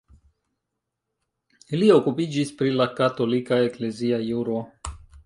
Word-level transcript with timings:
Li 1.81 1.91
okupiĝis 1.95 2.53
pri 2.63 2.71
la 2.79 2.87
katolika 3.01 3.61
eklezia 3.67 4.21
juro. 4.31 4.57